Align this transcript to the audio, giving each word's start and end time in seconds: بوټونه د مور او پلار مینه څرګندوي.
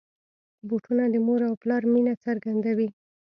بوټونه 0.67 1.03
د 1.13 1.15
مور 1.25 1.41
او 1.49 1.53
پلار 1.61 1.81
مینه 1.91 2.13
څرګندوي. 2.25 2.87